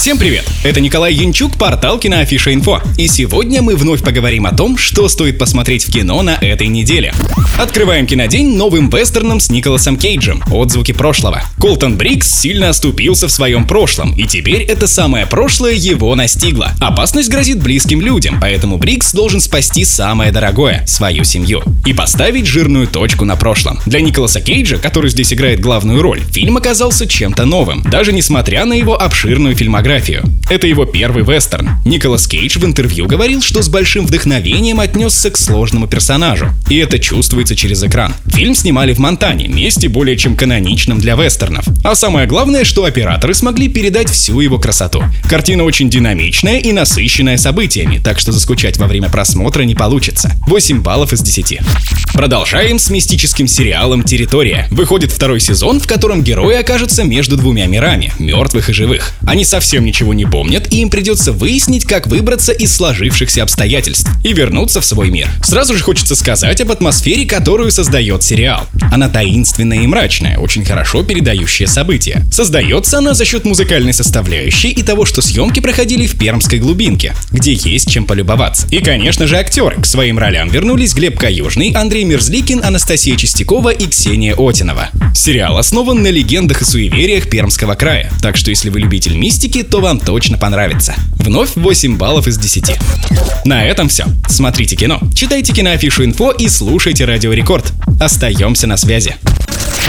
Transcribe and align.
Всем 0.00 0.16
привет! 0.16 0.46
Это 0.64 0.80
Николай 0.80 1.12
Янчук, 1.12 1.58
портал 1.58 1.98
Киноафиша 1.98 2.54
Инфо. 2.54 2.80
И 2.96 3.06
сегодня 3.06 3.60
мы 3.60 3.76
вновь 3.76 4.02
поговорим 4.02 4.46
о 4.46 4.56
том, 4.56 4.78
что 4.78 5.10
стоит 5.10 5.38
посмотреть 5.38 5.84
в 5.84 5.92
кино 5.92 6.22
на 6.22 6.38
этой 6.40 6.68
неделе. 6.68 7.12
Открываем 7.58 8.06
кинодень 8.06 8.56
новым 8.56 8.88
вестерном 8.88 9.40
с 9.40 9.50
Николасом 9.50 9.98
Кейджем 9.98 10.42
«Отзвуки 10.50 10.92
прошлого». 10.92 11.42
Колтон 11.60 11.98
Брикс 11.98 12.30
сильно 12.30 12.70
оступился 12.70 13.28
в 13.28 13.30
своем 13.30 13.66
прошлом, 13.66 14.14
и 14.14 14.24
теперь 14.26 14.62
это 14.62 14.86
самое 14.86 15.26
прошлое 15.26 15.74
его 15.74 16.14
настигло. 16.14 16.72
Опасность 16.80 17.28
грозит 17.28 17.62
близким 17.62 18.00
людям, 18.00 18.38
поэтому 18.40 18.78
Брикс 18.78 19.12
должен 19.12 19.38
спасти 19.38 19.84
самое 19.84 20.32
дорогое– 20.32 20.82
свою 20.86 21.24
семью. 21.24 21.62
И 21.84 21.92
поставить 21.92 22.46
жирную 22.46 22.86
точку 22.86 23.26
на 23.26 23.36
прошлом. 23.36 23.78
Для 23.84 24.00
Николаса 24.00 24.40
Кейджа, 24.40 24.78
который 24.78 25.10
здесь 25.10 25.34
играет 25.34 25.60
главную 25.60 26.00
роль, 26.00 26.22
фильм 26.32 26.56
оказался 26.56 27.06
чем-то 27.06 27.44
новым, 27.44 27.82
даже 27.82 28.14
несмотря 28.14 28.64
на 28.64 28.72
его 28.72 28.98
обширную 28.98 29.54
фильмографию 29.54 29.89
фильмографию. 29.90 30.22
Это 30.48 30.66
его 30.66 30.84
первый 30.84 31.22
вестерн. 31.24 31.70
Николас 31.84 32.26
Кейдж 32.26 32.58
в 32.58 32.64
интервью 32.64 33.06
говорил, 33.06 33.42
что 33.42 33.62
с 33.62 33.68
большим 33.68 34.06
вдохновением 34.06 34.80
отнесся 34.80 35.30
к 35.30 35.36
сложному 35.36 35.88
персонажу. 35.88 36.50
И 36.68 36.76
это 36.76 36.98
чувствуется 36.98 37.56
через 37.56 37.82
экран. 37.82 38.14
Фильм 38.26 38.54
снимали 38.54 38.94
в 38.94 38.98
Монтане, 38.98 39.48
месте 39.48 39.88
более 39.88 40.16
чем 40.16 40.36
каноничном 40.36 40.98
для 40.98 41.14
вестернов. 41.14 41.64
А 41.84 41.94
самое 41.94 42.26
главное, 42.26 42.64
что 42.64 42.84
операторы 42.84 43.34
смогли 43.34 43.68
передать 43.68 44.10
всю 44.10 44.40
его 44.40 44.58
красоту. 44.58 45.02
Картина 45.28 45.64
очень 45.64 45.90
динамичная 45.90 46.58
и 46.58 46.72
насыщенная 46.72 47.36
событиями, 47.36 48.00
так 48.02 48.18
что 48.18 48.32
заскучать 48.32 48.76
во 48.78 48.86
время 48.86 49.08
просмотра 49.08 49.62
не 49.62 49.74
получится. 49.74 50.32
8 50.46 50.82
баллов 50.82 51.12
из 51.12 51.22
10. 51.22 51.60
Продолжаем 52.12 52.78
с 52.78 52.90
мистическим 52.90 53.46
сериалом 53.46 54.02
«Территория». 54.02 54.66
Выходит 54.70 55.12
второй 55.12 55.40
сезон, 55.40 55.80
в 55.80 55.86
котором 55.86 56.22
герои 56.22 56.56
окажутся 56.56 57.04
между 57.04 57.36
двумя 57.36 57.66
мирами– 57.66 58.12
мертвых 58.18 58.68
и 58.68 58.72
живых. 58.72 59.12
Они 59.26 59.44
совсем 59.44 59.79
совсем 59.80 59.84
ничего 59.84 60.14
не 60.14 60.26
помнят, 60.26 60.72
и 60.72 60.80
им 60.82 60.90
придется 60.90 61.32
выяснить, 61.32 61.84
как 61.84 62.06
выбраться 62.06 62.52
из 62.52 62.74
сложившихся 62.74 63.42
обстоятельств 63.42 64.10
и 64.24 64.32
вернуться 64.32 64.80
в 64.80 64.84
свой 64.84 65.10
мир. 65.10 65.28
Сразу 65.42 65.76
же 65.76 65.82
хочется 65.82 66.14
сказать 66.14 66.60
об 66.60 66.70
атмосфере, 66.70 67.24
которую 67.26 67.70
создает 67.70 68.22
сериал. 68.22 68.66
Она 68.92 69.08
таинственная 69.08 69.82
и 69.82 69.86
мрачная, 69.86 70.38
очень 70.38 70.64
хорошо 70.64 71.02
передающая 71.02 71.66
события. 71.66 72.22
Создается 72.30 72.98
она 72.98 73.14
за 73.14 73.24
счет 73.24 73.44
музыкальной 73.44 73.94
составляющей 73.94 74.70
и 74.70 74.82
того, 74.82 75.06
что 75.06 75.22
съемки 75.22 75.60
проходили 75.60 76.06
в 76.06 76.18
Пермской 76.18 76.58
глубинке, 76.58 77.14
где 77.30 77.52
есть 77.52 77.90
чем 77.90 78.04
полюбоваться. 78.04 78.66
И, 78.70 78.80
конечно 78.80 79.26
же, 79.26 79.36
актеры. 79.36 79.80
К 79.80 79.86
своим 79.86 80.18
ролям 80.18 80.48
вернулись 80.50 80.94
Глеб 80.94 81.18
Каюжный, 81.18 81.72
Андрей 81.72 82.04
Мерзликин, 82.04 82.62
Анастасия 82.62 83.16
Чистякова 83.16 83.70
и 83.70 83.86
Ксения 83.86 84.34
Отинова. 84.36 84.90
Сериал 85.14 85.56
основан 85.58 86.02
на 86.02 86.08
легендах 86.08 86.62
и 86.62 86.64
суевериях 86.64 87.28
Пермского 87.28 87.74
края, 87.74 88.10
так 88.22 88.36
что 88.36 88.50
если 88.50 88.68
вы 88.68 88.80
любитель 88.80 89.16
мистики, 89.16 89.62
то 89.70 89.80
вам 89.80 90.00
точно 90.00 90.36
понравится. 90.36 90.94
Вновь 91.16 91.54
8 91.54 91.96
баллов 91.96 92.26
из 92.26 92.36
10. 92.36 92.76
На 93.44 93.64
этом 93.64 93.88
все. 93.88 94.04
Смотрите 94.28 94.74
кино, 94.74 94.98
читайте 95.14 95.52
киноафишу 95.52 96.04
инфо 96.04 96.32
и 96.32 96.48
слушайте 96.48 97.04
Радио 97.04 97.32
Рекорд. 97.32 97.72
Остаемся 98.00 98.66
на 98.66 98.76
связи. 98.76 99.16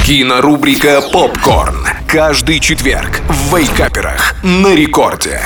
Кинорубрика 0.06 1.02
«Попкорн». 1.02 1.88
Каждый 2.08 2.60
четверг 2.60 3.22
в 3.28 3.56
Вейкаперах 3.56 4.36
на 4.44 4.76
рекорде. 4.76 5.42